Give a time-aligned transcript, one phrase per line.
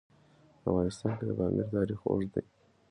[0.61, 2.43] په افغانستان کې د پامیر تاریخ اوږد دی.